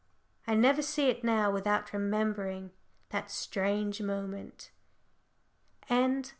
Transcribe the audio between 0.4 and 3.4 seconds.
I never see it now without remembering that